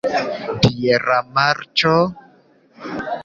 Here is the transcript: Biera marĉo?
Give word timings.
Biera 0.61 1.17
marĉo? 1.35 1.93